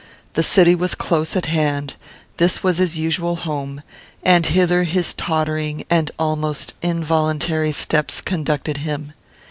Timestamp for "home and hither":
3.35-4.81